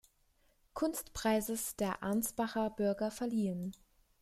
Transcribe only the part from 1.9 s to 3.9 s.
Ansbacher Bürger verliehen.